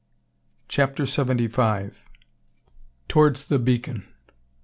CHAPTER 0.67 1.05
SEVENTY 1.05 1.47
FIVE. 1.47 2.03
TOWARDS 3.07 3.45
THE 3.45 3.59
BEACON! 3.59 4.03